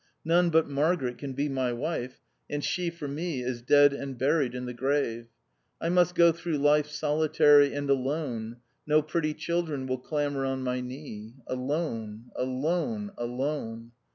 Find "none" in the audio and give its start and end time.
0.25-0.49